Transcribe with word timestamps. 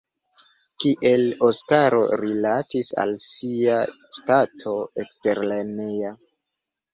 Kiel 0.83 1.25
Oskaro 1.47 1.99
rilatis 2.21 2.89
al 3.03 3.13
sia 3.25 3.77
stato 4.19 4.75
eksterlerneja? 5.05 6.17